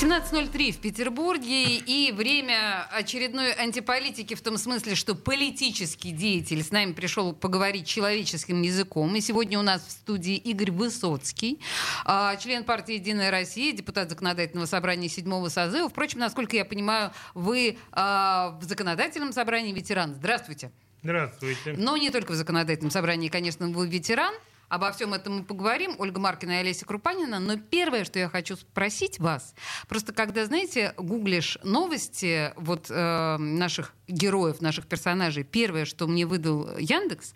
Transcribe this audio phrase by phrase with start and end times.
[0.00, 6.92] 17.03 в Петербурге и время очередной антиполитики в том смысле, что политический деятель с нами
[6.92, 9.16] пришел поговорить человеческим языком.
[9.16, 11.58] И сегодня у нас в студии Игорь Высоцкий,
[12.04, 15.88] а, член партии «Единая Россия», депутат законодательного собрания седьмого созыва.
[15.88, 20.14] Впрочем, насколько я понимаю, вы а, в законодательном собрании ветеран.
[20.14, 20.70] Здравствуйте.
[21.02, 21.74] Здравствуйте.
[21.76, 24.32] Но не только в законодательном собрании, конечно, вы ветеран.
[24.68, 25.96] Обо всем этом мы поговорим.
[25.98, 27.38] Ольга Маркина и Олеся Крупанина.
[27.40, 29.54] Но первое, что я хочу спросить вас,
[29.88, 36.76] просто когда, знаете, гуглишь новости вот э, наших героев, наших персонажей, первое, что мне выдал
[36.78, 37.34] Яндекс,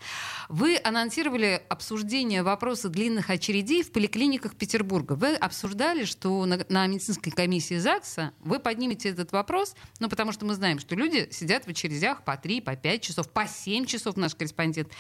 [0.49, 5.13] вы анонсировали обсуждение вопроса длинных очередей в поликлиниках Петербурга.
[5.13, 10.45] Вы обсуждали, что на, на медицинской комиссии ЗАГСа вы поднимете этот вопрос, ну, потому что
[10.45, 14.17] мы знаем, что люди сидят в очередях по 3, по 5 часов, по 7 часов,
[14.17, 14.91] наш корреспондент.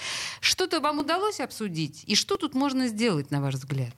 [0.41, 2.05] Что-то вам удалось обсудить?
[2.07, 3.95] И что тут можно сделать, на ваш взгляд?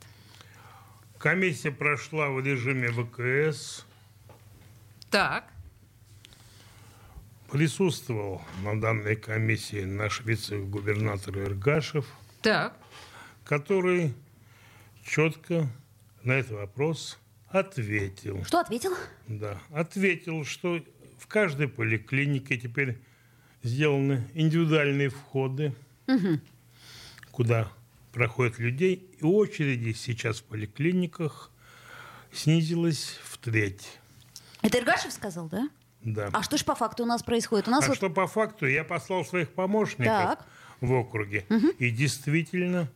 [1.19, 3.85] Комиссия прошла в режиме ВКС.
[5.11, 5.54] Так.
[7.55, 12.05] Присутствовал на данной комиссии наш вице-губернатор Иргашев.
[12.43, 12.77] Так.
[13.45, 14.13] Который
[15.07, 15.69] четко
[16.25, 17.17] на этот вопрос
[17.47, 18.45] ответил.
[18.45, 18.91] Что ответил?
[19.29, 20.85] Да, ответил, что
[21.17, 22.99] в каждой поликлинике теперь
[23.63, 25.77] сделаны индивидуальные входы,
[26.09, 26.41] угу.
[27.31, 27.71] куда
[28.13, 31.53] проходят людей, и очереди сейчас в поликлиниках
[32.33, 34.01] снизилась в треть.
[34.61, 35.69] Это Иргашев сказал, да?
[36.05, 36.29] Да.
[36.33, 37.67] А что же по факту у нас происходит?
[37.69, 37.97] У нас а вот...
[37.97, 38.67] что по факту?
[38.67, 40.47] Я послал своих помощников так.
[40.81, 41.47] в округе.
[41.49, 41.69] Угу.
[41.79, 42.89] И действительно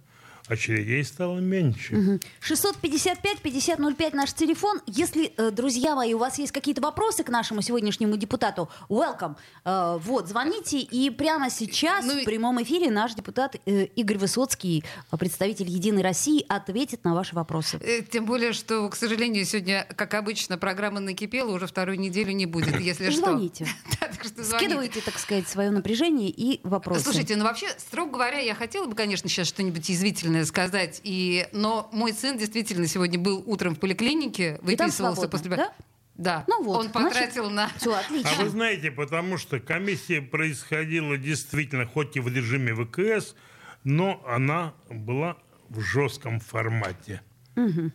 [0.48, 2.20] очередей стало меньше.
[2.40, 4.80] 655-5005 наш телефон.
[4.86, 9.36] Если, э, друзья мои, у вас есть какие-то вопросы к нашему сегодняшнему депутату, welcome.
[9.64, 10.78] Э, вот, звоните.
[10.78, 14.84] И прямо сейчас ну, в прямом эфире наш депутат э, Игорь Высоцкий,
[15.18, 17.78] представитель «Единой России», ответит на ваши вопросы.
[18.10, 22.80] Тем более, что, к сожалению, сегодня, как обычно, программа накипела, уже вторую неделю не будет,
[22.80, 23.20] если что.
[23.20, 23.66] Звоните.
[24.42, 27.04] Скидывайте, так сказать, свое напряжение и вопросы.
[27.04, 31.00] Слушайте, ну вообще, строго говоря, я хотела бы, конечно, сейчас что-нибудь язвительное наверное, сказать.
[31.04, 35.50] И, но мой сын действительно сегодня был утром в поликлинике, выписывался после...
[35.50, 35.72] Да?
[36.14, 37.78] Да, ну вот, он потратил значит, на...
[37.78, 38.30] Все, отлично.
[38.36, 43.36] А вы знаете, потому что комиссия происходила действительно, хоть и в режиме ВКС,
[43.84, 45.36] но она была
[45.68, 47.22] в жестком формате.
[47.54, 47.92] Угу.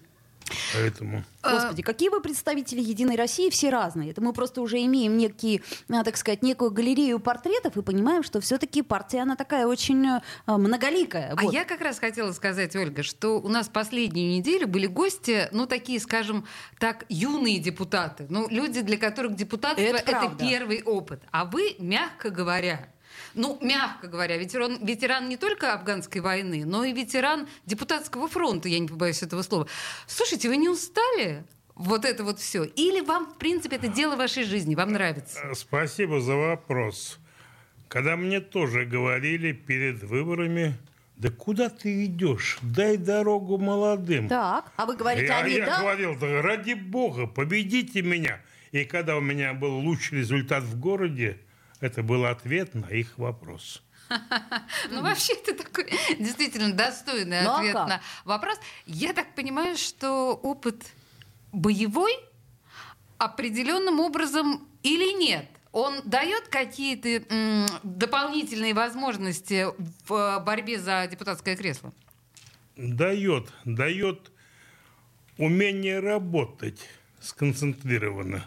[0.73, 1.23] Поэтому...
[1.41, 4.11] Господи, какие вы представители Единой России, все разные.
[4.11, 8.39] Это мы просто уже имеем некие, а, так сказать, некую галерею портретов и понимаем, что
[8.39, 10.21] все-таки партия, она такая очень а,
[10.57, 11.35] многоликая.
[11.35, 15.65] А я как раз хотела сказать, Ольга, что у нас последнюю неделю были гости, ну,
[15.65, 16.45] такие, скажем
[16.79, 18.25] так, юные депутаты.
[18.29, 21.21] Ну, люди, для которых депутатство это, это первый опыт.
[21.31, 22.87] А вы, мягко говоря,
[23.33, 28.79] ну, мягко говоря, ветеран, ветеран не только афганской войны, но и ветеран депутатского фронта, я
[28.79, 29.67] не побоюсь этого слова.
[30.07, 31.43] Слушайте, вы не устали?
[31.75, 32.63] Вот это вот все.
[32.63, 35.39] Или вам, в принципе, это дело вашей жизни, вам нравится?
[35.43, 37.19] Э, спасибо за вопрос.
[37.87, 40.75] Когда мне тоже говорили перед выборами,
[41.15, 42.57] да куда ты идешь?
[42.61, 44.27] Дай дорогу молодым.
[44.27, 45.79] Так, а вы говорите, я, они, я да?
[45.79, 48.41] говорил, да ради бога, победите меня.
[48.71, 51.37] И когда у меня был лучший результат в городе,
[51.83, 53.83] это был ответ на их вопрос.
[54.89, 55.89] Ну, вообще, это такой
[56.19, 58.57] действительно достойный ну, а ответ на вопрос.
[58.85, 60.85] Я так понимаю, что опыт
[61.51, 62.13] боевой
[63.17, 65.47] определенным образом или нет?
[65.71, 69.67] Он дает какие-то дополнительные возможности
[70.05, 71.91] в борьбе за депутатское кресло?
[72.75, 73.51] Дает.
[73.65, 74.31] Дает
[75.37, 76.79] умение работать
[77.19, 78.45] сконцентрированно.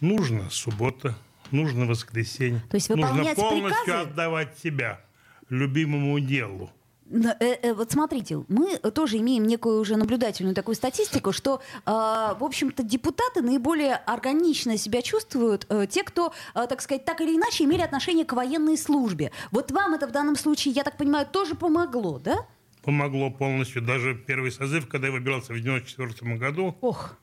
[0.00, 1.16] Нужно суббота,
[1.50, 2.60] нужно воскресенье.
[2.70, 4.08] То есть нужно полностью приказы?
[4.08, 5.00] отдавать себя
[5.48, 6.70] любимому делу.
[7.10, 12.44] Э, э, вот смотрите, мы тоже имеем некую уже наблюдательную такую статистику, что, э, в
[12.44, 17.80] общем-то, депутаты наиболее органично себя чувствуют э, те, кто, так сказать, так или иначе имели
[17.80, 19.32] отношение к военной службе.
[19.50, 22.46] Вот вам это в данном случае, я так понимаю, тоже помогло, да?
[22.82, 23.82] Помогло полностью.
[23.82, 27.16] Даже первый созыв, когда я выбирался в 1994 году, Ох.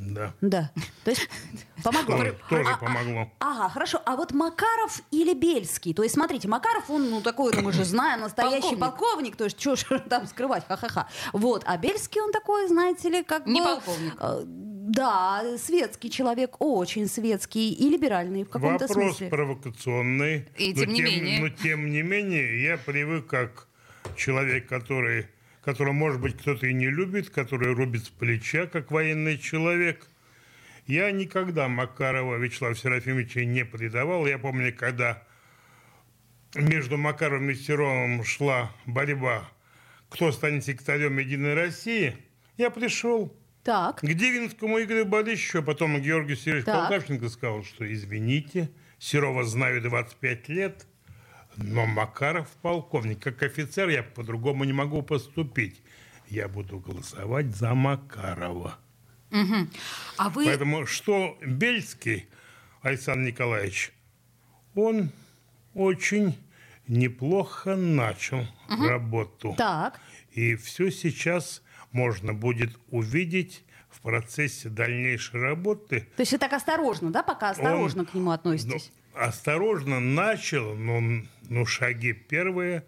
[0.00, 0.32] Да.
[0.40, 0.70] Да.
[1.04, 1.28] То есть
[1.84, 2.16] помогло.
[2.16, 3.30] Тоже, тоже а, помогло.
[3.38, 4.00] А, ага, хорошо.
[4.04, 5.94] А вот Макаров или Бельский?
[5.94, 8.80] То есть, смотрите, Макаров, он, ну, такой, мы же знаем, настоящий полковник.
[8.80, 11.08] полковник то есть, что ж там скрывать, ха-ха-ха.
[11.32, 11.62] Вот.
[11.66, 13.66] А Бельский, он такой, знаете ли, как Не бы...
[13.66, 14.14] полковник.
[14.18, 14.42] Э,
[14.90, 19.28] да, светский человек, очень светский и либеральный в каком-то Вопрос смысле.
[19.28, 20.48] провокационный.
[20.56, 21.40] И тем не тем, менее.
[21.40, 23.68] Но тем не менее, я привык как
[24.16, 25.28] человек, который
[25.62, 30.08] которого, может быть, кто-то и не любит, который рубит с плеча, как военный человек.
[30.86, 34.26] Я никогда Макарова Вячеслава Серафимовича не предавал.
[34.26, 35.22] Я помню, когда
[36.54, 39.48] между Макаровым и Серовым шла борьба,
[40.08, 42.16] кто станет секретарем Единой России,
[42.56, 43.32] я пришел
[43.62, 44.00] Так.
[44.00, 46.88] к Дивинскому Игорю Борисовичу, а потом Георгий Сергеевич Так.
[46.88, 50.86] Полтавченко сказал, что извините, Серова знаю 25 лет,
[51.56, 53.22] но Макаров полковник.
[53.22, 55.82] Как офицер я по-другому не могу поступить.
[56.28, 58.78] Я буду голосовать за Макарова.
[60.16, 60.44] А вы...
[60.44, 62.26] Поэтому что Бельский
[62.82, 63.92] Александр Николаевич,
[64.74, 65.10] он
[65.74, 66.38] очень
[66.88, 69.54] неплохо начал работу.
[69.56, 70.00] Так.
[70.32, 71.62] И все сейчас
[71.92, 76.08] можно будет увидеть в процессе дальнейшей работы.
[76.16, 78.92] То есть вы так осторожно, да, пока осторожно Он, к нему относитесь?
[79.14, 82.84] Осторожно начал, но ну, шаги первые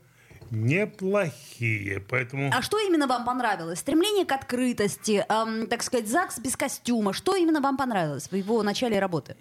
[0.51, 2.01] неплохие.
[2.01, 3.79] Поэтому А что именно вам понравилось?
[3.79, 7.13] Стремление к открытости, эм, так сказать, ЗАГС без костюма.
[7.13, 9.37] Что именно вам понравилось в его начале работы?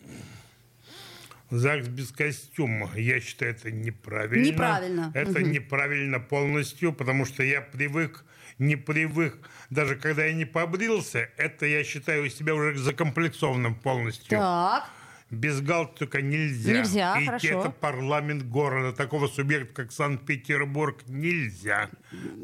[1.49, 4.45] ЗАГС без костюма, я считаю, это неправильно.
[4.47, 5.11] Неправильно.
[5.13, 5.51] Это Мгм.
[5.51, 8.23] неправильно полностью, потому что я привык,
[8.57, 9.37] не привык,
[9.69, 14.29] даже когда я не побрился, это я считаю себя уже закомплексованным полностью.
[14.29, 14.89] Так.
[15.31, 16.73] Без галстука нельзя.
[16.73, 17.47] Нельзя, Идти хорошо.
[17.61, 18.91] это парламент города.
[18.91, 21.89] Такого субъекта, как Санкт-Петербург, нельзя.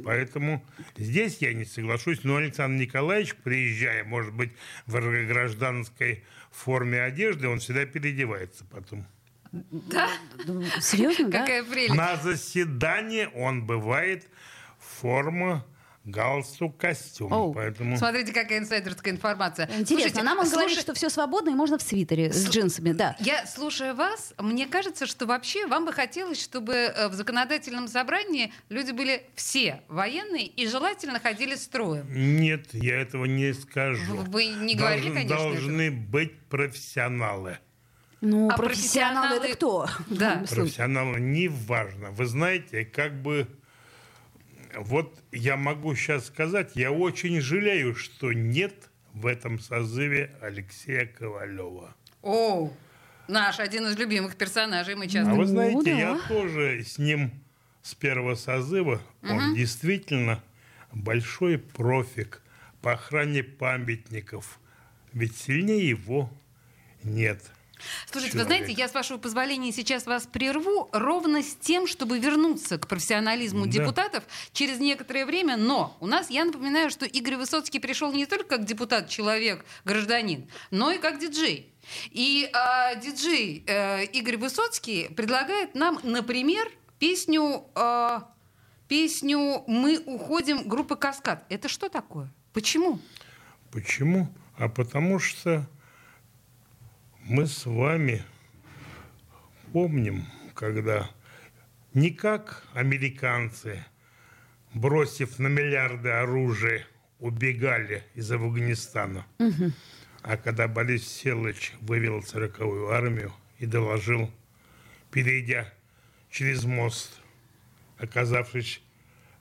[0.05, 2.23] Поэтому здесь я не соглашусь.
[2.23, 4.53] Но Александр Николаевич, приезжая, может быть,
[4.85, 4.93] в
[5.27, 9.05] гражданской форме одежды, он всегда переодевается потом.
[9.51, 10.09] Да?
[10.79, 11.41] Серьезно, да?
[11.41, 11.93] Какая прелесть.
[11.93, 14.29] На заседании он бывает
[14.79, 15.65] форма,
[16.07, 17.31] галстук, костюм.
[17.33, 17.53] Оу.
[17.53, 17.97] Поэтому...
[17.97, 19.65] Смотрите, какая инсайдерская информация.
[19.65, 22.93] Интересно, Слушайте, нам он говорит, слушай- что все свободно и можно в свитере с джинсами,
[22.93, 23.15] да.
[23.19, 28.53] Я, слушая вас, мне кажется, что вообще вам бы хотелось, чтобы э, в законодательном собрании
[28.69, 32.07] люди были все военные и желательно ходили строем.
[32.09, 34.15] Нет, я этого не скажу.
[34.15, 37.57] Вы- не говорили, Должен- конечно, Должны быть профессионалы.
[38.21, 39.87] Ну, А профессионалы это профессионалы- кто?
[40.07, 40.43] Да.
[40.49, 42.11] Профессионалы, неважно.
[42.11, 43.47] Вы знаете, как бы...
[44.79, 51.95] Вот я могу сейчас сказать, я очень жалею, что нет в этом созыве Алексея Ковалева.
[52.21, 52.71] О,
[53.27, 55.31] наш один из любимых персонажей, мы часто...
[55.31, 55.99] А вы Ну, знаете, да.
[55.99, 57.31] я тоже с ним
[57.81, 59.01] с первого созыва.
[59.23, 60.43] Он действительно
[60.93, 62.41] большой профик
[62.81, 64.59] по охране памятников.
[65.13, 66.29] Ведь сильнее его
[67.03, 67.41] нет.
[68.09, 68.63] Слушайте, вы человек.
[68.65, 73.65] знаете, я, с вашего позволения, сейчас вас прерву ровно с тем, чтобы вернуться к профессионализму
[73.65, 73.71] Да.
[73.71, 75.57] депутатов через некоторое время.
[75.57, 80.49] Но у нас, я напоминаю, что Игорь Высоцкий пришел не только как депутат, человек, гражданин,
[80.71, 81.71] но и как диджей.
[82.11, 86.69] И а, диджей э, Игорь Высоцкий предлагает нам, например,
[86.99, 88.19] песню, э,
[88.89, 91.45] песню «Мы уходим» группы «Каскад».
[91.49, 92.29] Это что такое?
[92.53, 92.99] Почему?
[93.71, 94.27] Почему?
[94.57, 95.67] А потому что
[97.27, 98.23] мы с вами
[99.73, 101.09] помним, когда
[101.93, 103.83] не как американцы,
[104.73, 106.85] бросив на миллиарды оружия,
[107.19, 109.25] убегали из Афганистана,
[110.21, 114.31] а когда Борис Селыч вывел цирковую армию и доложил,
[115.11, 115.73] перейдя
[116.29, 117.19] через мост,
[117.97, 118.81] оказавшись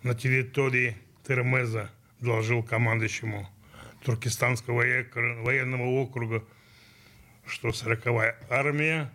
[0.03, 0.97] на территории
[1.27, 1.91] Термеза,
[2.21, 3.49] доложил командующему
[4.03, 6.45] Туркестанского вое- военного округа,
[7.47, 9.11] что 40-я армия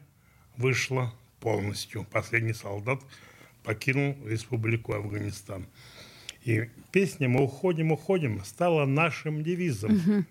[0.58, 2.06] вышла полностью.
[2.12, 3.02] Последний солдат
[3.64, 5.66] покинул республику Афганистан.
[6.44, 10.26] И песня «Мы уходим, уходим» стала нашим девизом.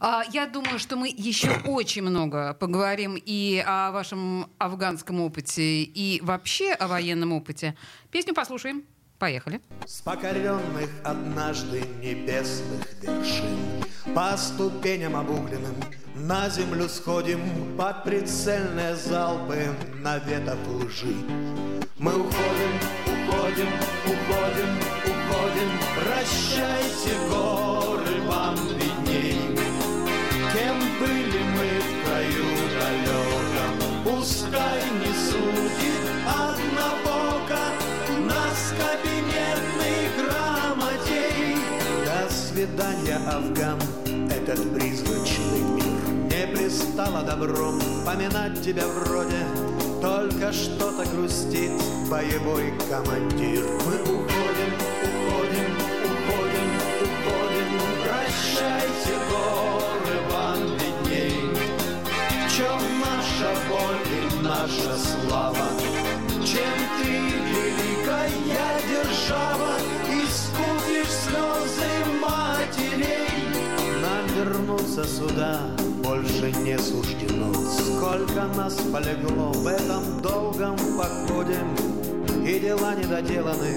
[0.00, 6.20] А, Я думаю, что мы еще очень много поговорим и о вашем афганском опыте, и
[6.22, 7.74] вообще о военном опыте.
[8.10, 8.84] Песню послушаем.
[9.18, 9.60] Поехали.
[9.84, 13.82] С покоренных однажды небесных вершин
[14.14, 15.74] По ступеням обугленным
[16.28, 17.40] на землю сходим
[17.78, 21.16] Под прицельные залпы наветов лжи.
[21.98, 22.72] Мы уходим,
[23.06, 23.70] уходим,
[24.04, 24.72] уходим,
[25.08, 25.70] уходим.
[25.96, 29.40] Прощайте, горы, вам видней.
[30.52, 37.60] Кем были мы в краю далеком Пускай не судит однобоко
[38.26, 41.56] Нас кабинетный грамотей.
[42.04, 43.78] До свидания, Афган,
[44.30, 45.67] этот призрачный
[46.54, 49.46] пристало добром поминать тебя вроде.
[50.00, 51.72] Только что-то грустит
[52.08, 53.64] боевой командир.
[53.84, 55.70] Мы уходим, уходим,
[56.04, 56.70] уходим,
[57.04, 57.68] уходим.
[58.04, 61.50] Прощайте, горы, вам видней.
[62.04, 65.66] В чем наша боль и наша слава?
[66.44, 67.10] Чем ты,
[67.50, 68.30] великая
[68.88, 69.74] держава
[70.06, 71.90] Искупишь слезы
[72.20, 73.28] матерей?
[74.00, 75.87] Нам вернуться сюда
[76.18, 77.52] больше не суждено.
[77.54, 81.58] Сколько нас полегло в этом долгом походе,
[82.44, 83.76] И дела не доделаны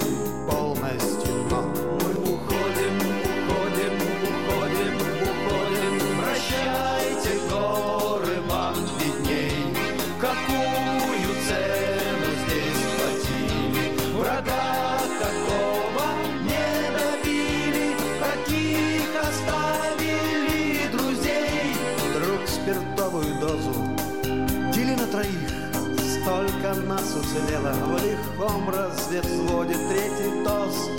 [26.74, 30.90] Нас уцелело в лихом разведводе Третий тост,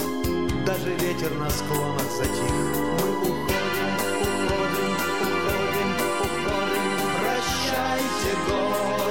[0.66, 2.42] даже ветер на склонах затих.
[2.42, 6.86] Мы уходим, уходим, уходим, уходим.
[7.16, 9.01] Прощайте, горы,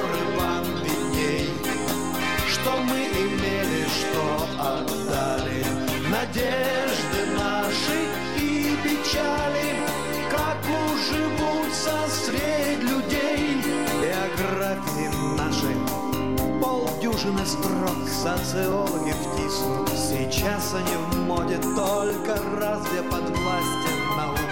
[17.22, 19.88] полдюжины строк Социологи втиснут.
[19.90, 24.42] Сейчас они в моде Только разве под властью науки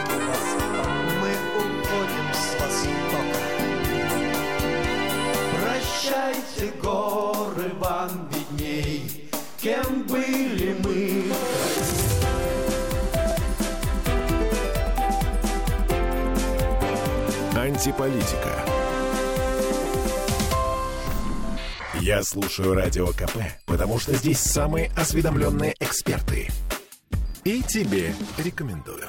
[1.20, 3.40] Мы уходим с востока.
[5.60, 11.24] Прощайте, горы, вам видней Кем были мы?
[17.56, 18.79] Антиполитика.
[22.10, 23.36] Я слушаю Радио КП,
[23.66, 26.48] потому что здесь самые осведомленные эксперты.
[27.44, 29.06] И тебе рекомендую.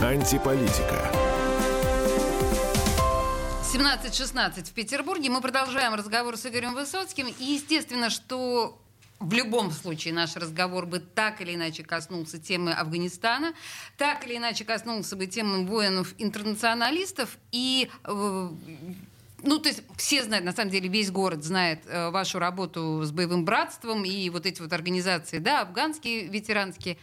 [0.00, 1.10] Антиполитика.
[3.72, 5.30] 17.16 в Петербурге.
[5.30, 7.26] Мы продолжаем разговор с Игорем Высоцким.
[7.26, 8.78] И естественно, что
[9.20, 13.54] в любом случае наш разговор бы так или иначе коснулся темы Афганистана,
[13.96, 17.38] так или иначе коснулся бы темы воинов-интернационалистов.
[17.52, 18.48] И э,
[19.42, 23.12] ну, то есть все знают, на самом деле весь город знает э, вашу работу с
[23.12, 26.98] боевым братством и вот эти вот организации, да, афганские, ветеранские.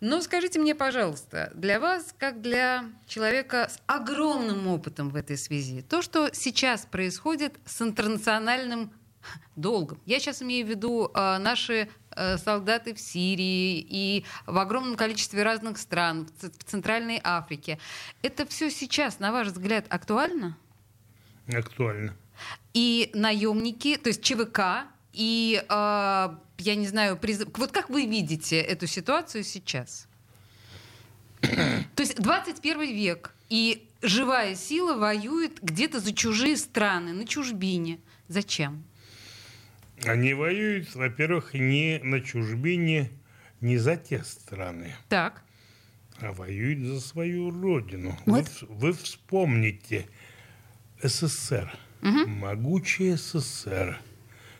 [0.00, 5.82] Но скажите мне, пожалуйста, для вас, как для человека с огромным опытом в этой связи,
[5.82, 8.92] то, что сейчас происходит с интернациональным
[9.56, 10.00] долгом.
[10.06, 15.42] Я сейчас имею в виду э, наши э, солдаты в Сирии и в огромном количестве
[15.42, 17.78] разных стран, в, Центральной Африке.
[18.22, 20.56] Это все сейчас, на ваш взгляд, актуально?
[21.52, 22.14] Актуально.
[22.74, 27.48] И наемники, то есть ЧВК, и, э, я не знаю, призыв...
[27.54, 30.06] вот как вы видите эту ситуацию сейчас?
[31.40, 38.00] То есть 21 век, и живая сила воюет где-то за чужие страны, на чужбине.
[38.28, 38.84] Зачем?
[40.04, 43.10] Они воюют, во-первых, не на чужбине,
[43.60, 45.42] не за те страны, Так.
[46.20, 48.16] а воюют за свою родину.
[48.26, 48.48] Вот.
[48.62, 50.06] Вы, вы вспомните
[51.02, 53.98] СССР, могучий СССР,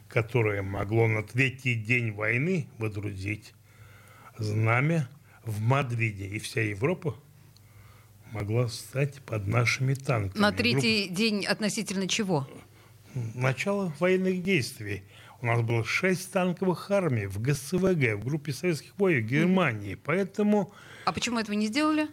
[0.08, 3.54] которое могло на третий день войны водрузить
[4.38, 5.08] знамя
[5.44, 7.16] в Мадриде, и вся Европа
[8.32, 10.40] могла стать под нашими танками.
[10.40, 12.48] На Группа- третий день относительно чего?
[13.34, 15.02] начало военных действий.
[15.40, 19.94] У нас было шесть танковых армий в ГСВГ, в группе советских войск Германии.
[19.94, 20.72] Поэтому
[21.04, 22.08] А почему этого не сделали?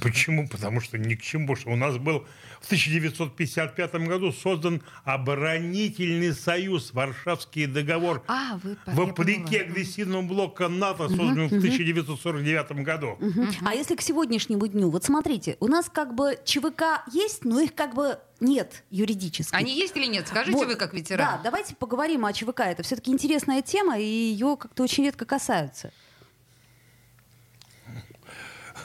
[0.00, 0.48] Почему?
[0.48, 1.56] Потому что ни к чему.
[1.56, 2.26] Что у нас был
[2.60, 8.22] в 1955 году создан оборонительный союз, Варшавский договор.
[8.28, 13.18] А, вы Вопреки агрессивному блоку НАТО, созданному в 1949 году.
[13.64, 17.74] А если к сегодняшнему дню, вот смотрите, у нас как бы ЧВК есть, но их
[17.74, 19.54] как бы нет юридически.
[19.54, 20.26] Они есть или нет?
[20.28, 21.26] Скажите Вот, вы как ветеран.
[21.26, 22.60] Да, давайте поговорим о ЧВК.
[22.60, 25.92] Это все-таки интересная тема, и ее как-то очень редко касаются.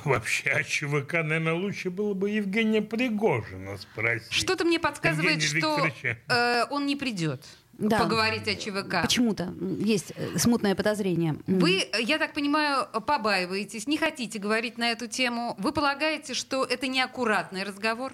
[0.08, 4.32] Вообще, а ЧВК, наверное, лучше было бы Евгения Пригожина спросить.
[4.32, 6.18] Что-то мне подсказывает, Евгения что Викторовича.
[6.30, 8.00] э, он не придет Да.
[8.00, 9.02] поговорить о ЧВК.
[9.02, 11.36] Почему-то есть э, смутное подозрение.
[11.48, 15.56] Вы, я так понимаю, побаиваетесь, не хотите говорить на эту тему.
[15.60, 18.14] Вы полагаете, что это неаккуратный разговор?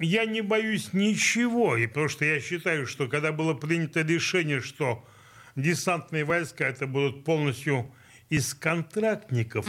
[0.00, 5.04] Я не боюсь ничего, и потому что я считаю, что когда было принято решение, что
[5.56, 7.90] десантные войска это будут полностью
[8.34, 9.66] из контрактников,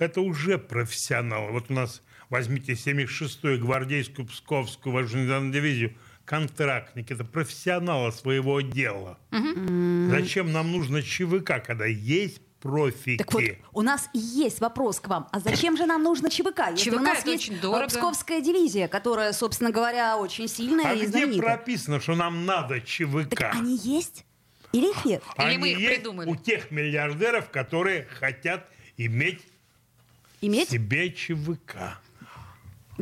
[0.00, 1.52] это уже профессионалы.
[1.52, 5.94] Вот у нас возьмите 76-ю гвардейскую Псковскую вооруженную дивизию,
[6.24, 9.18] контрактники, это профессионалы своего дела.
[9.30, 13.18] Зачем нам нужно ЧВК, когда есть профики?
[13.18, 15.28] Так вот, у нас и есть вопрос к вам.
[15.30, 16.70] А зачем же нам нужно ЧВК?
[16.70, 17.86] Если ЧВК у нас это есть очень дорого.
[17.86, 21.56] Псковская дивизия, которая, собственно говоря, очень сильная а и где знаменитая.
[21.56, 23.28] прописано, что нам надо ЧВК?
[23.30, 24.24] Так они есть?
[24.72, 25.22] Или их нет?
[25.38, 26.28] Или Они мы их есть придумали?
[26.30, 29.42] у тех миллиардеров, которые хотят иметь
[30.40, 30.70] Иметь?
[30.70, 31.98] себе ЧВК.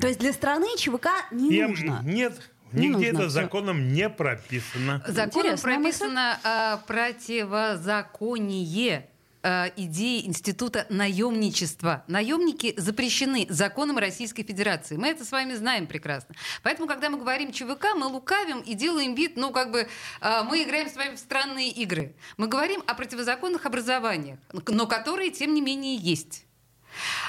[0.01, 2.01] То есть для страны ЧВК не Им- нужно.
[2.05, 5.03] Нет, Не нигде нужно, это законом не прописано.
[5.07, 5.99] Законом Интересная мысль.
[6.01, 9.09] прописано а, противозаконие
[9.47, 12.03] а, идеи института наемничества.
[12.09, 14.97] Наемники запрещены законом Российской Федерации.
[14.97, 16.35] Мы это с вами знаем прекрасно.
[16.63, 19.87] Поэтому, когда мы говорим ЧВК, мы лукавим и делаем вид, ну, как бы,
[20.23, 22.15] а, мы играем с вами в странные игры.
[22.39, 26.47] Мы говорим о противозаконных образованиях, но которые, тем не менее, есть.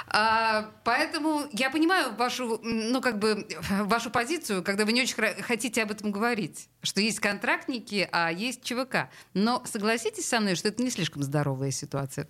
[0.08, 5.84] А, поэтому я понимаю вашу, ну, как бы, вашу позицию, когда вы не очень хотите
[5.84, 9.10] об этом говорить, что есть контрактники, а есть ЧВК.
[9.34, 12.28] Но согласитесь со мной, что это не слишком здоровая ситуация.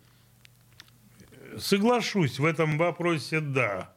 [1.57, 3.93] Соглашусь, в этом вопросе да.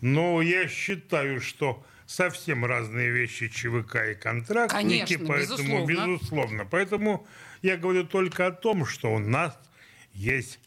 [0.00, 6.16] Но я считаю, что совсем разные вещи ЧВК и контрактники, Конечно, поэтому безусловно.
[6.16, 6.64] безусловно.
[6.64, 7.26] Поэтому
[7.62, 9.58] я говорю только о том, что у нас
[10.14, 10.58] есть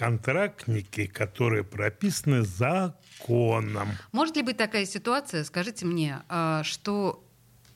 [0.00, 3.88] контрактники, которые прописаны законом.
[4.12, 7.22] Может ли быть такая ситуация, скажите мне, а, что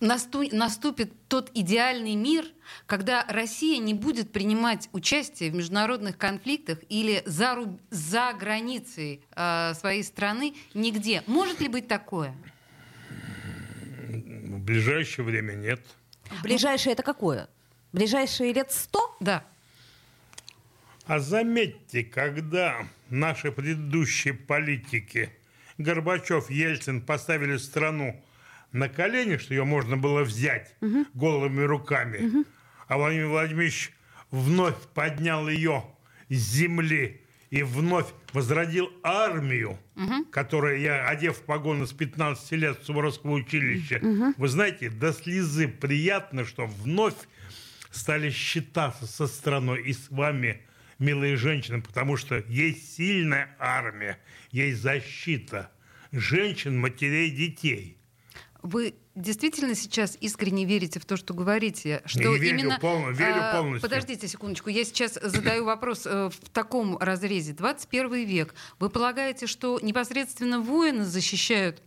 [0.01, 2.47] насту- наступит тот идеальный мир,
[2.87, 9.75] когда Россия не будет принимать участие в международных конфликтах или за, руб- за границей а,
[9.75, 11.23] своей страны нигде?
[11.27, 12.35] Может ли быть такое?
[14.09, 15.83] В ближайшее время нет.
[16.43, 17.51] Ближайшее это какое?
[17.93, 19.15] Ближайшие лет сто?
[19.21, 19.45] Да.
[21.07, 25.31] А заметьте, когда наши предыдущие политики
[25.77, 28.23] Горбачев, Ельцин поставили страну
[28.73, 30.75] на колени, что ее можно было взять
[31.13, 32.45] голыми руками,
[32.89, 33.93] а Владимир Владимирович
[34.31, 35.85] вновь поднял ее
[36.29, 37.21] с земли
[37.51, 39.79] и вновь возродил армию,
[40.33, 44.01] которая, я, одев погоны с 15 лет в Суворовского училища,
[44.37, 47.15] вы знаете, до слезы приятно, что вновь
[47.91, 50.63] стали считаться со страной и с вами,
[50.99, 54.19] милые женщины, потому что есть сильная армия,
[54.51, 55.71] есть защита
[56.13, 57.99] женщин, матерей, детей.
[58.63, 62.03] Вы действительно сейчас искренне верите в то, что говорите?
[62.07, 63.89] Что верю именно, полно- верю а, полностью.
[63.89, 67.53] Подождите секундочку, я сейчас задаю вопрос э, в таком разрезе.
[67.53, 68.55] 21 век.
[68.79, 71.83] Вы полагаете, что непосредственно воины защищают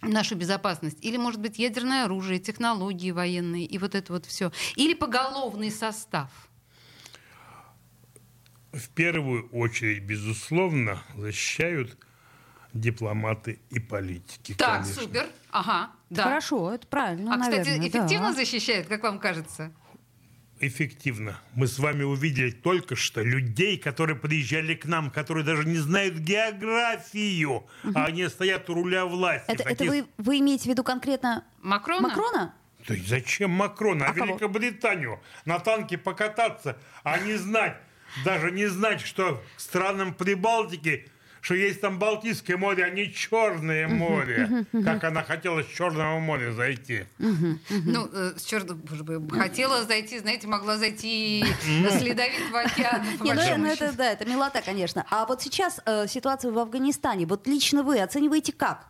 [0.00, 0.98] нашу безопасность?
[1.02, 4.52] Или, может быть, ядерное оружие, технологии военные и вот это вот все?
[4.76, 6.30] Или поголовный состав?
[8.76, 11.96] В первую очередь, безусловно, защищают
[12.74, 14.54] дипломаты и политики.
[14.54, 15.02] Так, конечно.
[15.02, 15.26] супер.
[15.50, 16.24] Ага, да.
[16.24, 17.98] Хорошо, это правильно, а, кстати, наверное, да.
[17.98, 19.72] эффективно защищает, как вам кажется?
[20.58, 21.38] эффективно.
[21.54, 26.14] Мы с вами увидели только что людей, которые приезжали к нам, которые даже не знают
[26.14, 29.50] географию, а они стоят у руля власти.
[29.50, 32.08] Это, это вы, вы имеете в виду конкретно Макрона?
[32.08, 32.54] Макрона?
[32.88, 34.06] Да и зачем Макрона?
[34.06, 34.12] А, А?
[34.14, 37.76] Великобританию на танке покататься, а не знать,
[38.24, 41.08] даже не знать, что к странам Прибалтики,
[41.40, 44.66] что есть там Балтийское море, а не Черное море.
[44.84, 47.04] Как она хотела с Черного моря зайти.
[47.18, 53.04] Ну, э, с мой, хотела зайти, знаете, могла зайти с ледовитого океана.
[53.20, 55.06] Не, ну, ну, это, да, это милота, конечно.
[55.10, 58.88] А вот сейчас э, ситуация в Афганистане, вот лично вы оцениваете как?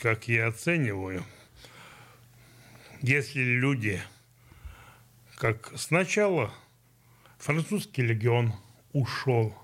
[0.00, 1.24] как я оцениваю,
[3.00, 4.02] если люди,
[5.36, 6.52] как сначала
[7.44, 8.54] французский легион
[8.94, 9.54] ушел,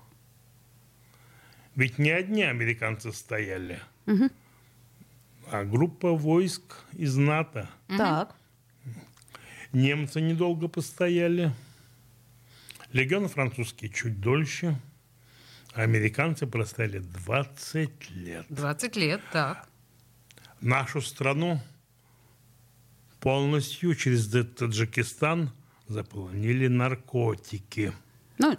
[1.75, 3.81] ведь не одни американцы стояли,
[5.49, 7.67] а группа войск из НАТО.
[7.87, 8.35] Так.
[9.73, 11.55] Немцы недолго постояли,
[12.91, 14.79] легион французский чуть дольше,
[15.73, 18.45] а американцы простояли 20 лет.
[18.49, 19.67] 20 лет, так.
[20.59, 21.59] нашу страну
[23.19, 25.51] полностью через Таджикистан
[25.91, 27.93] заполонили наркотики.
[28.37, 28.57] Ну,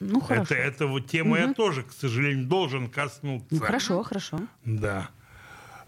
[0.00, 0.54] ну хорошо.
[0.54, 3.48] Это, это вот тема я тоже, к сожалению, должен коснуться.
[3.50, 4.40] Ну, хорошо, хорошо.
[4.64, 5.10] Да.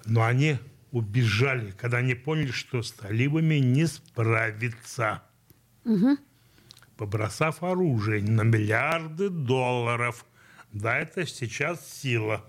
[0.07, 0.59] Но они
[0.93, 5.23] убежали, когда они поняли, что с талибами не справиться.
[6.97, 10.25] Побросав оружие на миллиарды долларов.
[10.73, 12.45] Да, это сейчас сила.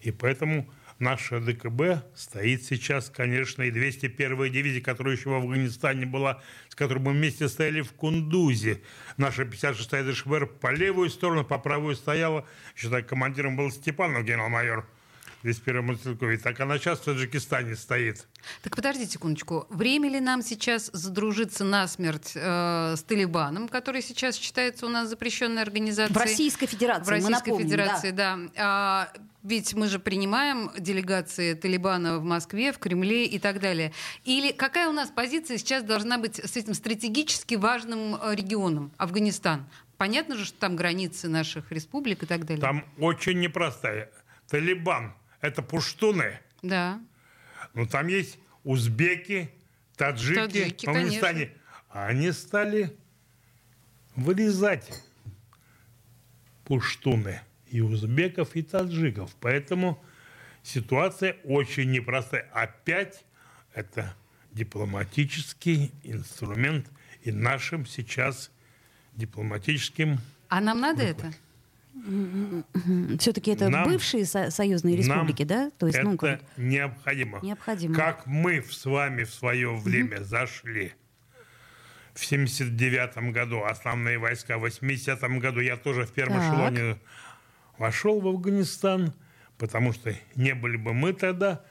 [0.00, 6.42] И поэтому наша ДКБ стоит сейчас, конечно, и 201-я дивизия, которая еще в Афганистане была,
[6.68, 8.82] с которой мы вместе стояли в Кундузе.
[9.16, 12.46] Наша 56-я ДШБР по левую сторону, по правую стояла.
[12.76, 14.86] Еще так командиром был Степанов, генерал-майор.
[15.42, 16.36] 201 мотострелковый.
[16.38, 18.26] Так она сейчас в Таджикистане стоит.
[18.62, 19.66] Так подождите секундочку.
[19.70, 25.62] Время ли нам сейчас задружиться насмерть э, с Талибаном, который сейчас считается у нас запрещенной
[25.62, 26.14] организацией?
[26.14, 28.38] В Российской Федерации, В мы Российской напомним, Федерации, да.
[28.56, 29.12] А,
[29.48, 33.92] ведь мы же принимаем делегации Талибана в Москве, в Кремле и так далее.
[34.24, 39.66] Или какая у нас позиция сейчас должна быть с этим стратегически важным э, регионом, Афганистан?
[39.96, 42.60] Понятно же, что там границы наших республик и так далее.
[42.60, 44.10] Там очень непростая.
[44.48, 46.38] Талибан– это пуштуны.
[46.62, 47.00] Да.
[47.72, 49.50] Но там есть узбеки,
[49.96, 51.52] таджики, Таджики, в Афганистане.
[51.88, 52.94] Они стали
[54.14, 54.92] вырезать
[56.64, 59.34] пуштуны и узбеков, и таджиков.
[59.40, 60.02] Поэтому
[60.62, 62.48] ситуация очень непростая.
[62.52, 63.24] Опять
[63.74, 64.14] это
[64.52, 66.86] дипломатический инструмент
[67.22, 68.50] и нашим сейчас
[69.14, 71.32] дипломатическим А нам надо это?
[73.18, 75.70] Все-таки это Нам- бывшие со- союзные республики, да?
[75.78, 77.40] То есть, ну, это как- необходимо.
[77.42, 77.94] Необходимо.
[77.94, 80.92] Как мы с вами в свое время зашли
[82.14, 86.46] в 79 году, основные войска в 80 году, я тоже в первом Так.
[86.52, 86.98] эшелоне
[87.78, 89.12] вошел в Афганистан,
[89.56, 91.64] потому что не были бы мы тогда,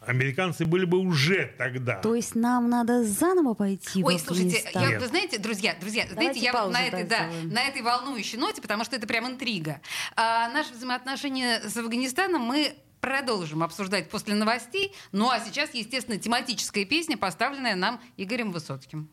[0.00, 1.96] американцы были бы уже тогда.
[1.96, 4.82] То есть нам надо заново пойти Ой, в слушайте, Афганистан?
[4.82, 5.00] я, Нет.
[5.02, 8.62] вы знаете, друзья, друзья, Давайте знаете, я вот на этой, да, на этой волнующей ноте,
[8.62, 9.80] потому что это прям интрига.
[10.14, 14.94] А, наши взаимоотношения с Афганистаном мы продолжим обсуждать после новостей.
[15.12, 19.08] Ну а сейчас, естественно, тематическая песня, поставленная нам Игорем Высоцким.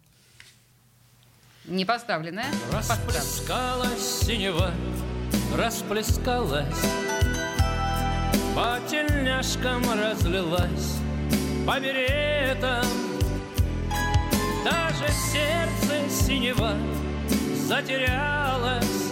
[1.66, 2.48] Не поставленная?
[2.72, 3.06] Поставлю.
[3.08, 4.74] Расплескалась синева,
[5.58, 6.66] расплескалась,
[8.56, 10.98] По тельняшкам разлилась,
[11.66, 12.86] по беретам.
[14.64, 16.74] Даже сердце синева
[17.68, 19.12] затерялось,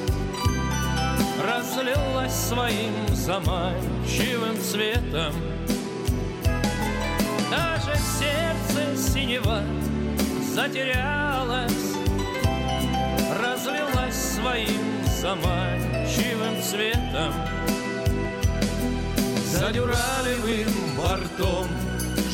[1.45, 5.33] Разлилась своим заманчивым цветом.
[7.49, 9.61] Даже сердце синева
[10.53, 11.95] затерялось,
[13.39, 17.33] разлилась своим заманчивым цветом.
[19.51, 21.67] За дюралевым бортом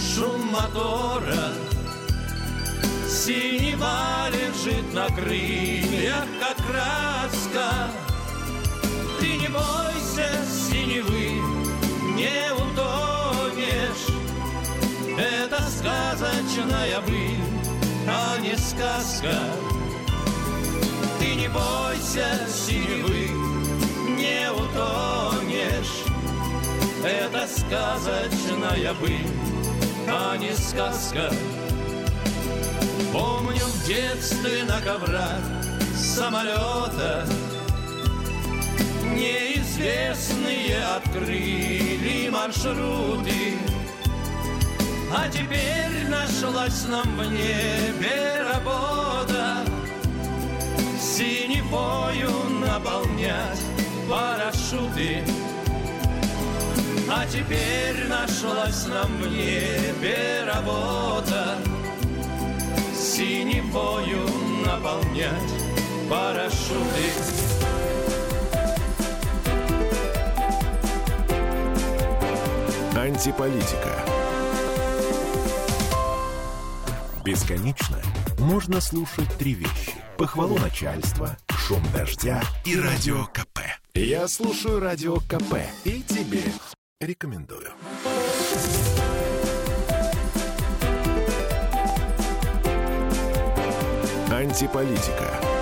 [0.10, 1.52] шум мотора,
[3.10, 7.90] Синева лежит на крыльях, как краска.
[9.20, 11.42] Ты не бойся синевы,
[12.16, 14.08] не утонешь.
[15.18, 17.44] Это сказочная быль,
[18.08, 19.67] а не сказка.
[21.38, 23.30] Не бойся синевы,
[24.18, 26.04] не утонешь.
[27.06, 29.28] Это сказочная быль,
[30.10, 31.32] а не сказка.
[33.14, 35.42] Помню в детстве на коврах
[35.96, 37.28] самолета
[39.04, 43.58] Неизвестные открыли маршруты
[45.16, 49.37] А теперь нашлась нам в небе работа
[51.18, 52.30] Синевою
[52.62, 53.64] наполнять
[54.08, 55.24] парашюты
[57.10, 61.58] А теперь нашлась нам в небе работа
[62.94, 64.28] Синевою
[64.64, 65.54] наполнять
[66.08, 67.10] парашюты
[72.96, 73.96] Антиполитика.
[77.26, 77.98] Бесконечно
[78.38, 80.07] можно слушать три вещи.
[80.18, 83.60] Похвалу начальства, шум дождя и радио КП.
[83.94, 86.42] Я слушаю радио КП и тебе
[87.00, 87.70] рекомендую.
[94.32, 95.57] Антиполитика.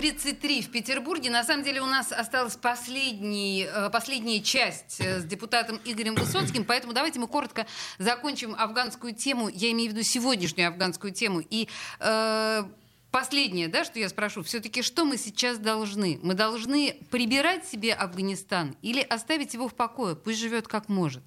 [0.00, 1.30] 17.33 в Петербурге.
[1.30, 6.64] На самом деле у нас осталась последний, э, последняя часть э, с депутатом Игорем Высоцким,
[6.64, 7.66] поэтому давайте мы коротко
[7.98, 11.42] закончим афганскую тему, я имею в виду сегодняшнюю афганскую тему.
[11.48, 11.68] И
[12.00, 12.64] э,
[13.10, 16.18] последнее, да, что я спрошу, все-таки что мы сейчас должны?
[16.22, 20.16] Мы должны прибирать себе Афганистан или оставить его в покое?
[20.16, 21.22] Пусть живет как может.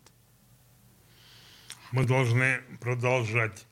[1.92, 3.68] Мы должны продолжать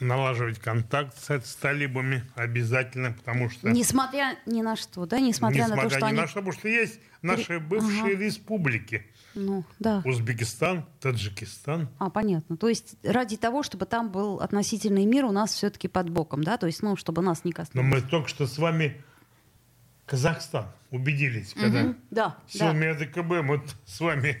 [0.00, 3.70] налаживать контакт с, с талибами обязательно, потому что...
[3.70, 5.20] Несмотря ни на что, да?
[5.20, 6.20] Несмотря, на то, что ни они...
[6.20, 9.06] на что, потому что есть наши бывшие республики.
[9.34, 10.02] Ну, да.
[10.04, 11.88] Узбекистан, Таджикистан.
[11.98, 12.56] А, понятно.
[12.56, 16.56] То есть ради того, чтобы там был относительный мир у нас все-таки под боком, да?
[16.56, 17.88] То есть, ну, чтобы нас не Но коснулось.
[17.90, 19.02] мы только что с вами
[20.06, 22.36] Казахстан убедились, когда Да, да.
[22.46, 24.38] силами АДКБ мы с вами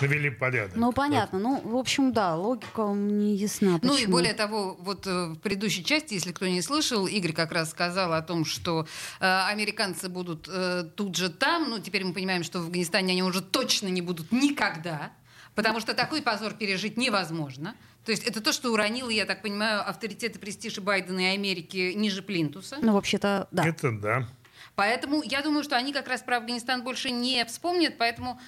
[0.00, 0.76] навели порядок.
[0.76, 1.38] Ну, понятно.
[1.38, 3.78] Ну, в общем, да, логика не ясна.
[3.82, 4.12] Ну и Почему?
[4.12, 8.12] более того, вот э, в предыдущей части, если кто не слышал, Игорь как раз сказал
[8.12, 8.86] о том, что
[9.20, 11.70] э, американцы будут э, тут же там.
[11.70, 15.12] Ну, теперь мы понимаем, что в Афганистане они уже точно не будут никогда,
[15.54, 17.74] потому что такой позор пережить невозможно.
[18.04, 21.92] То есть это то, что уронило, я так понимаю, авторитет и престиж Байдена и Америки
[21.94, 22.78] ниже плинтуса.
[22.82, 23.66] Ну, вообще-то, да.
[23.66, 24.28] Это да.
[24.74, 28.40] Поэтому я думаю, что они как раз про Афганистан больше не вспомнят, поэтому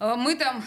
[0.00, 0.64] мы там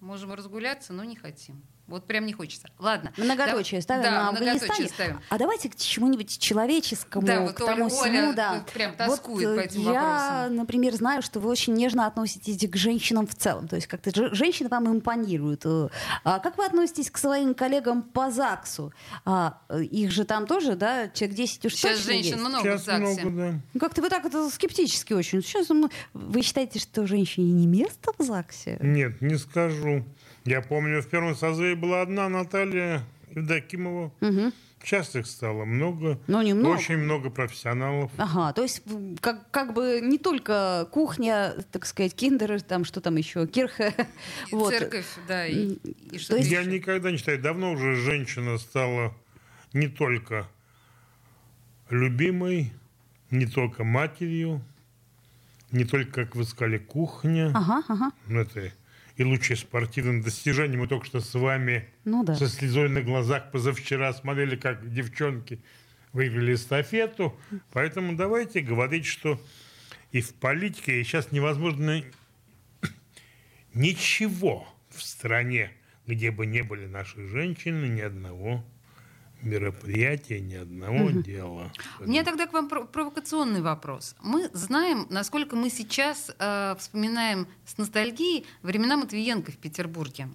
[0.00, 1.62] можем разгуляться, но не хотим.
[1.86, 2.68] Вот прям не хочется.
[2.80, 3.12] Ладно.
[3.16, 4.88] Многоточие Да, ставим да, на многоточие Афганистане.
[4.88, 5.20] ставим.
[5.28, 8.64] А давайте к чему-нибудь человеческому, Да, к вот тому Оля- всему, Оля да.
[8.74, 10.56] прям тоскует вот, по э, этим я, вопросам.
[10.56, 13.68] например, знаю, что вы очень нежно относитесь к женщинам в целом.
[13.68, 15.62] То есть как-то же- женщины вам импонируют.
[15.64, 15.88] Э,
[16.24, 18.92] А как вы относитесь к своим коллегам по ЗАГСу?
[19.24, 22.40] А, э, их же там тоже, да, человек 10 уж Сейчас точно женщин есть.
[22.40, 23.20] много в Сейчас ЗАГСе.
[23.22, 23.60] много, да.
[23.74, 25.40] Ну, Как-то вы так это скептически очень.
[25.42, 25.68] Сейчас
[26.14, 28.78] вы считаете, что женщине не место в ЗАГСе?
[28.80, 30.04] Нет, не скажу.
[30.46, 33.02] Я помню, в первом созыве была одна Наталья
[33.34, 34.12] Евдокимова.
[34.20, 34.52] Мгм.
[34.82, 36.20] Сейчас их стало много.
[36.28, 36.74] Ну, немного.
[36.74, 38.12] Очень много профессионалов.
[38.18, 38.82] Ага, то есть
[39.20, 43.92] как, как бы не только кухня, так сказать, киндер, там что там еще, кирха.
[44.52, 44.72] И вот.
[44.72, 45.72] Церковь, да, и,
[46.12, 49.12] и что то есть- Я никогда не считаю, давно уже женщина стала
[49.72, 50.46] не только
[51.90, 52.72] любимой,
[53.32, 54.62] не только матерью,
[55.72, 57.50] не только, как вы сказали, кухня.
[57.54, 58.10] Ага, ага.
[58.28, 58.70] Ну, это
[59.16, 60.78] и лучшее спортивное достижение.
[60.78, 62.34] Мы только что с вами Ну да.
[62.34, 65.60] со слезой на глазах позавчера смотрели, как девчонки
[66.12, 67.38] выиграли эстафету.
[67.72, 69.40] Поэтому давайте говорить, что
[70.12, 72.02] и в политике и сейчас невозможно
[73.74, 75.72] ничего в стране,
[76.06, 78.64] где бы не были наши женщины, ни одного
[79.42, 81.72] мероприятия, ни одного дела.
[82.00, 84.16] У меня тогда к вам про- провокационный вопрос.
[84.22, 90.28] Мы знаем, насколько мы сейчас э, вспоминаем с ностальгией времена Матвиенко в Петербурге.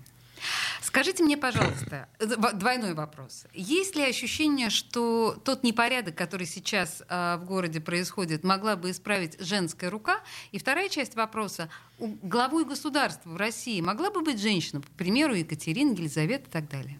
[0.81, 3.45] Скажите мне, пожалуйста, э, двойной вопрос.
[3.53, 9.39] Есть ли ощущение, что тот непорядок, который сейчас э, в городе происходит, могла бы исправить
[9.39, 10.19] женская рука?
[10.51, 11.69] И вторая часть вопроса.
[11.99, 16.69] У главой государства в России могла бы быть женщина, по примеру, Екатерина, Елизавета и так
[16.69, 16.99] далее?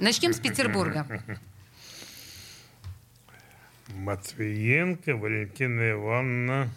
[0.00, 1.06] Начнем с Петербурга.
[3.88, 6.70] Матвиенко, Валентина Ивановна.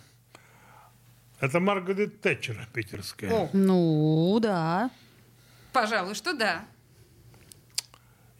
[1.39, 3.31] Это Маргарет Тэтчер питерская.
[3.31, 4.91] О, Ну, да.
[5.71, 6.65] пожалуй, что да.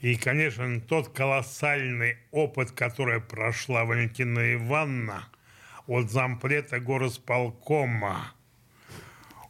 [0.02, 5.30] И, конечно, тот колоссальный опыт, который прошла Валентина Ивановна
[5.88, 8.34] от зампрета горосполкома,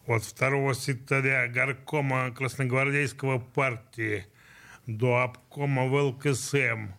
[0.05, 4.27] от второго секретаря горкома Красногвардейского партии
[4.85, 6.91] до обкома ВЛКСМ,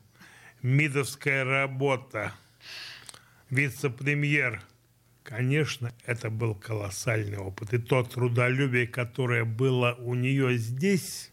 [0.63, 2.33] МИДовская работа,
[3.51, 4.63] вице-премьер.
[5.23, 7.73] Конечно, это был колоссальный опыт.
[7.73, 11.31] И то трудолюбие, которое было у нее здесь,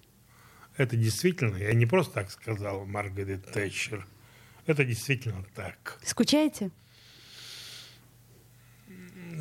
[0.78, 4.06] это действительно, я не просто так сказал, Маргарет Тэтчер.
[4.66, 6.00] Это действительно так.
[6.04, 6.72] Скучаете?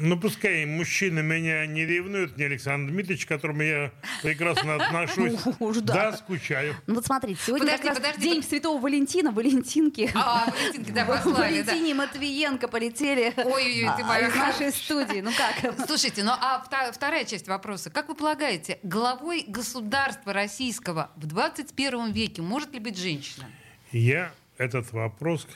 [0.03, 5.39] Ну, пускай мужчины меня не ревнуют, не Александр Дмитриевич, к которому я прекрасно отношусь.
[5.45, 5.93] Ну, уж да.
[6.11, 6.75] Да, скучаю.
[6.87, 10.11] Ну вот смотрите, сегодня Подожди, как раз подожди, день под- Святого Валентина, Валентинки.
[10.15, 11.73] А, Валентинки, да, послали, да.
[11.73, 15.21] Валентине Матвиенко полетели Ой-ой-ой, ты а, моя из нашей студии.
[15.21, 15.87] Ну как?
[15.87, 17.91] Слушайте, ну а вторая часть вопроса.
[17.91, 23.47] Как вы полагаете, главой государства российского в 21 веке может ли быть женщина?
[23.93, 25.47] Я этот вопрос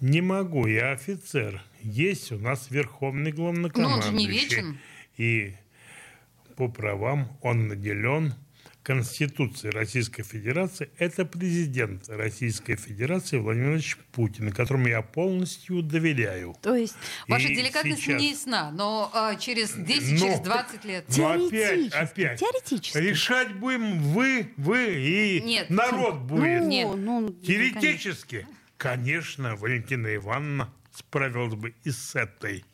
[0.00, 0.66] не могу.
[0.66, 1.62] Я офицер.
[1.82, 3.82] Есть у нас верховный главнокомандующий.
[3.82, 4.78] Но он же не вечен.
[5.16, 5.54] И
[6.56, 8.34] по правам он наделен
[8.82, 10.88] Конституцией Российской Федерации.
[10.98, 16.56] Это президент Российской Федерации Владимир Владимирович Путин, которому я полностью доверяю.
[16.62, 16.94] То есть
[17.28, 21.04] Ваша И деликатность сейчас- не ясна, но а, через 10, Но- через 20 лет...
[21.14, 22.40] Но опять, Теоретически, опять.
[22.40, 22.98] теоретически.
[22.98, 25.68] Решать будем вы, вы и Нет.
[25.68, 26.40] народ будет.
[26.62, 26.88] ну, Нет.
[26.96, 27.28] ну, ну,
[28.80, 29.56] конечно.
[29.56, 32.64] Валентина Ивановна справилась бы и с этой.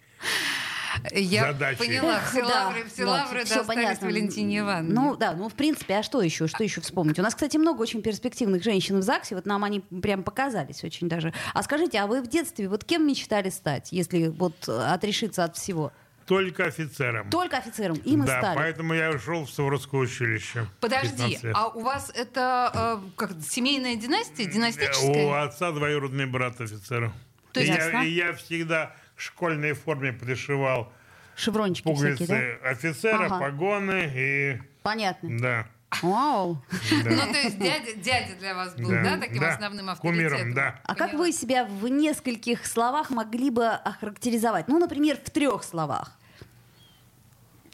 [1.13, 1.79] Я задачей.
[1.79, 4.07] поняла, все Да, лавры, все да, лавры всё достались понятно.
[4.07, 4.95] Валентине Ивановне.
[4.95, 6.47] Ну да, ну в принципе, а что еще?
[6.47, 7.19] Что еще вспомнить?
[7.19, 11.09] У нас, кстати, много очень перспективных женщин в ЗАГСе, вот нам они прям показались очень
[11.09, 11.35] даже.
[11.53, 15.57] А скажите, а вы в детстве вот кем мечтали стать, если вот э, отрешиться от
[15.57, 15.93] всего?
[16.27, 17.31] Только офицером.
[17.31, 18.57] Только офицером, им и да, стали.
[18.57, 20.67] поэтому я ушел в Суворовское училище.
[20.81, 21.53] Подожди, 15 лет.
[21.57, 25.43] а у вас это э, как семейная династия, У династическая?
[25.45, 27.13] отца двоюродный брат офицера.
[27.53, 30.93] То И есть- я, и я всегда в школьной форме пришивал
[31.37, 32.69] Шеврончики пуговицы всякие, да?
[32.71, 33.39] офицера, Ага.
[33.39, 34.59] погоны и...
[34.83, 35.39] Понятно.
[35.39, 35.67] Да.
[36.03, 36.63] Вау.
[37.05, 37.11] да.
[37.11, 39.55] Ну, то есть дядя, дядя для вас был, да, Да, таким да.
[39.55, 40.31] основным авторитетом?
[40.39, 40.81] Кумиром, да.
[40.85, 44.69] А как вы себя в нескольких словах могли бы охарактеризовать?
[44.69, 46.13] Ну, например, в трех словах.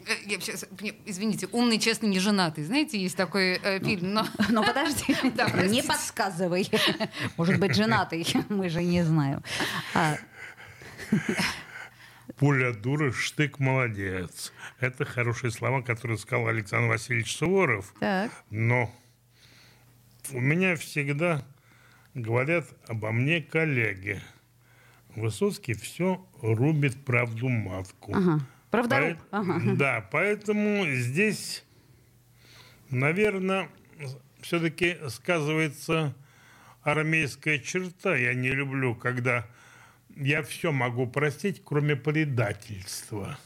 [0.07, 0.39] Э, я
[0.81, 2.65] мне- извините, умный, честный, неженатый.
[2.65, 4.27] Знаете, есть такой э, фильм, но...
[4.49, 6.69] Но подожди, Да, не подсказывай.
[7.37, 9.43] Может быть, женатый, мы же не знаем.
[12.43, 14.53] Пуля дура, штык молодец.
[14.81, 17.95] Это хорошие слова, которые сказал Александр Васильевич Суворов.
[18.01, 18.33] так.
[18.51, 18.93] Но
[20.33, 21.45] у меня всегда
[22.15, 24.21] говорят обо мне коллеги.
[25.15, 28.13] Высоцкий все рубит правду матку.
[28.13, 28.41] Ага.
[28.73, 29.19] Правдоруб.
[29.19, 29.61] Поэт- Ага.
[29.77, 31.63] Да, поэтому здесь,
[32.91, 33.69] наверное,
[34.41, 36.13] все-таки сказывается
[36.83, 38.17] армейская черта.
[38.17, 39.47] Я не люблю, когда
[40.17, 43.39] я все могу простить, кроме предательства.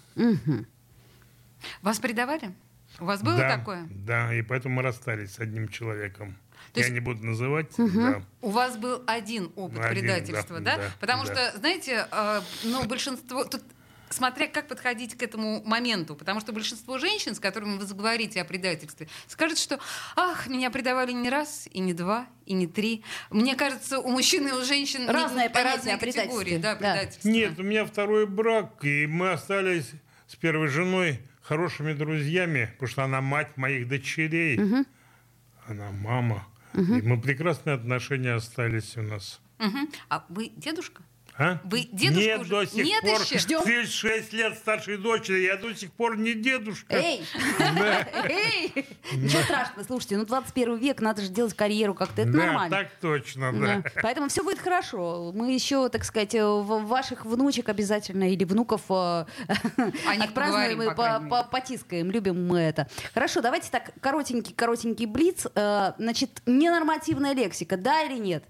[1.83, 2.53] Вас предавали?
[2.99, 3.87] У вас было да, такое?
[3.91, 6.37] Да, и поэтому мы расстались с одним человеком.
[6.73, 7.73] То я есть- не буду называть.
[7.77, 8.23] да.
[8.41, 10.77] У вас был один опыт Один, предательства, да?
[10.77, 11.33] да, да, Потому да.
[11.33, 13.45] что, знаете, э, ну, большинство...
[13.45, 13.63] Тут
[14.11, 18.45] смотря как подходить к этому моменту, потому что большинство женщин, с которыми вы заговорите о
[18.45, 19.79] предательстве, скажут, что
[20.17, 23.03] «Ах, меня предавали не раз, и не два, и не три».
[23.31, 26.79] Мне кажется, у мужчин и у женщин не- разные о предательстве, категории, да, да.
[26.79, 27.29] предательства.
[27.29, 29.91] Нет, у меня второй брак, и мы остались
[30.27, 34.59] с первой женой хорошими друзьями, потому что она мать моих дочерей.
[35.69, 36.47] Она мама.
[36.75, 39.41] И мы прекрасные отношения остались у нас.
[39.59, 39.89] Мгм.
[40.09, 41.03] А вы дедушка?
[41.39, 41.61] А?
[41.65, 42.51] Вы дедушка Нет, уже?
[42.51, 43.21] до сих Нет пор.
[43.21, 43.39] еще?
[43.39, 43.63] Ждем.
[43.63, 46.95] Ты 6 лет старшей дочери, я до сих пор не дедушка.
[46.97, 47.23] Эй!
[48.29, 48.87] Эй!
[49.13, 52.77] Ничего страшного, слушайте, ну 21 век, надо же делать карьеру как-то, это нормально.
[52.77, 53.83] так точно, да.
[54.03, 55.33] Поэтому все будет хорошо.
[55.35, 59.25] Мы еще, так сказать, э, в- ваших внучек обязательно или внуков э,
[60.19, 62.11] отпразднуем и потискаем.
[62.11, 62.89] Любим мы это.
[63.15, 65.47] Хорошо, давайте так, коротенький-коротенький блиц.
[65.55, 68.45] Э, Значит, ненормативная лексика, да или нет?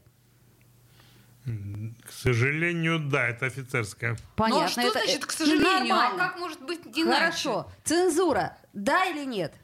[1.46, 4.16] К сожалению, да, это офицерская.
[4.34, 4.60] Понятно.
[4.60, 5.94] ну а что это- значит, к э, сожалению?
[5.94, 6.18] А нормально.
[6.18, 7.04] как может быть иначе?
[7.20, 7.70] Хорошо.
[7.84, 9.54] Цензура, да или нет?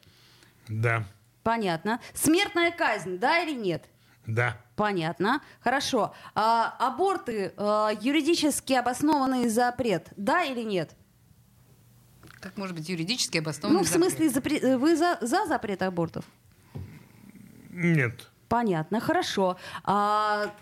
[0.69, 1.05] Да,
[1.43, 1.99] Понятно.
[2.13, 3.83] Смертная казнь, да или нет?
[4.25, 4.57] да.
[4.77, 5.41] Понятно.
[5.59, 6.15] Хорошо.
[6.33, 10.95] А, аборты э, юридически обоснованный запрет, да или нет?
[12.39, 14.13] Как может быть юридически обоснованный Ну, в запрет?
[14.13, 16.25] смысле, запре- э, вы за, за запрет абортов?
[17.69, 18.29] Нет.
[18.53, 19.57] Понятно, хорошо.
[19.83, 20.53] А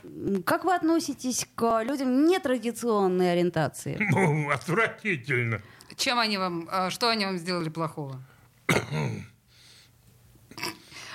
[0.46, 3.98] как вы относитесь к людям нетрадиционной ориентации?
[4.12, 5.62] Ну, отвратительно.
[5.98, 8.18] Чем они вам, а, что они вам сделали плохого?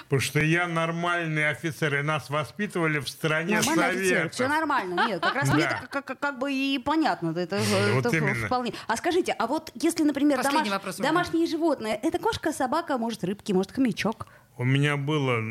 [0.02, 5.06] Потому что я нормальный офицер, и нас воспитывали в стране Нормально, офицер, все нормально.
[5.08, 5.88] Нет, как раз мне Да.
[5.90, 7.30] как, как- как бы и понятно.
[7.38, 7.58] Это,
[7.94, 8.46] Вот это именно.
[8.46, 8.74] вполне.
[8.86, 13.72] А скажите, а вот если, например, домаш- домашние животные, это кошка, собака, может, рыбки, может,
[13.72, 14.26] хомячок?
[14.58, 15.42] У меня было,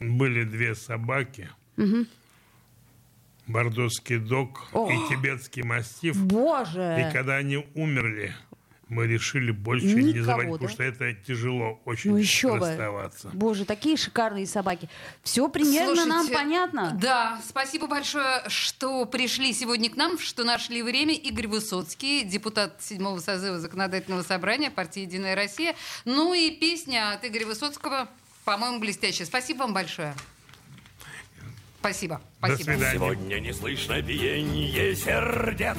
[0.00, 1.48] были две собаки.
[3.46, 4.90] Бордоский дог О.
[4.90, 6.16] и тибетский мастиф.
[6.22, 7.06] Боже!
[7.08, 8.34] И когда они умерли,
[8.88, 10.52] мы решили больше Никого, не заводить, да?
[10.52, 12.66] потому что это тяжело очень Ну еще бы.
[12.68, 13.30] расставаться.
[13.32, 14.88] Боже, такие шикарные собаки.
[15.22, 16.98] Все примерно нам Слушайте, понятно.
[17.00, 21.14] Да, спасибо большое, что пришли сегодня к нам, что нашли время.
[21.14, 25.74] Игорь Высоцкий, депутат седьмого созыва Законодательного собрания партии «Единая Россия».
[26.04, 28.08] Ну и песня от Игоря Высоцкого,
[28.44, 29.26] по-моему, блестящая.
[29.26, 30.14] Спасибо вам большое.
[31.80, 32.20] Спасибо.
[32.40, 32.70] До Спасибо.
[32.72, 32.92] свидания.
[32.94, 35.78] Сегодня не слышно биение сердец.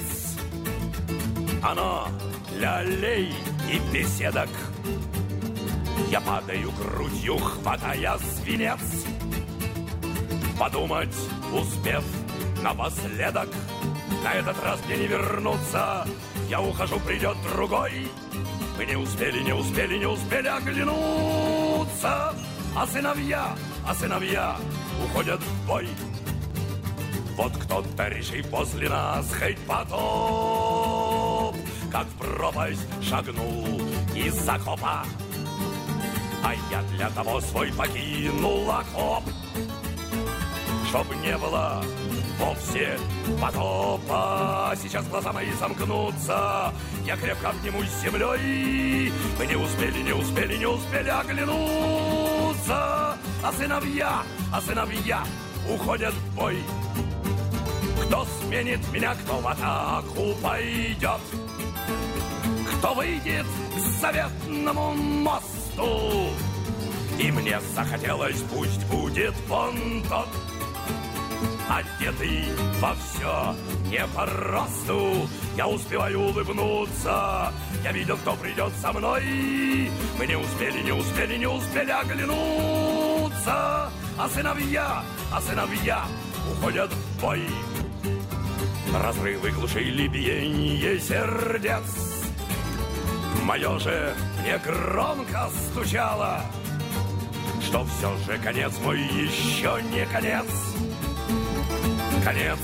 [1.61, 2.07] Оно
[2.65, 3.33] аллей
[3.71, 4.49] и беседок.
[6.09, 8.79] Я падаю грудью, хватая свинец.
[10.59, 11.15] Подумать,
[11.53, 12.03] успев
[12.61, 13.49] напоследок,
[14.23, 16.05] На этот раз мне не вернуться.
[16.49, 18.07] Я ухожу, придет другой.
[18.77, 22.33] Мы не успели, не успели, не успели оглянуться.
[22.75, 23.55] А сыновья,
[23.87, 24.57] а сыновья
[25.03, 25.87] уходят в бой.
[27.35, 30.78] Вот кто-то решил после нас хоть потоп,
[31.91, 33.81] Как в пропасть шагнул
[34.15, 35.03] из окопа.
[36.43, 39.23] А я для того свой покинул окоп,
[40.87, 41.83] Чтоб не было
[42.39, 42.97] вовсе
[43.41, 44.73] потопа.
[44.81, 46.71] Сейчас глаза мои замкнутся,
[47.05, 49.11] я крепко обнимусь землей.
[49.37, 53.17] Мы не успели, не успели, не успели оглянуться.
[53.41, 54.23] А сыновья,
[54.53, 55.23] а сыновья
[55.67, 56.57] уходят в бой.
[58.05, 61.21] Кто сменит меня, кто в атаку пойдет?
[62.79, 66.29] Кто выйдет к заветному мосту?
[67.19, 70.29] И мне захотелось, пусть будет он тот,
[71.69, 72.45] Одетый
[72.79, 73.55] во все
[73.89, 75.27] не по росту
[75.57, 77.51] Я успеваю улыбнуться
[77.83, 79.91] Я видел, кто придет со мной.
[80.17, 83.91] Мы не успели, не успели, не успели оглянуться.
[84.17, 86.05] А сыновья, а сыновья
[86.51, 87.45] уходят в бой.
[88.93, 92.08] Разрывы глушили биение сердец
[93.49, 96.43] Мое же мне громко стучало
[97.63, 100.45] Что все же конец мой еще не конец.
[102.23, 102.59] Конец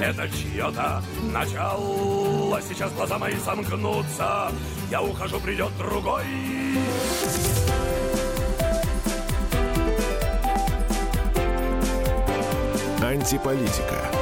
[0.00, 2.58] это чье-то начало.
[2.62, 4.50] Сейчас глаза мои сомкнутся
[4.90, 6.24] Я ухожу, придет другой.
[13.02, 14.21] Антиполитика.